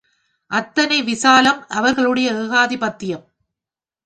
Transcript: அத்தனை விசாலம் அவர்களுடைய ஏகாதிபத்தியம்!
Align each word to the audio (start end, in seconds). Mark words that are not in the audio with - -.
அத்தனை 0.51 0.97
விசாலம் 1.01 1.67
அவர்களுடைய 1.69 2.33
ஏகாதிபத்தியம்! 2.33 3.25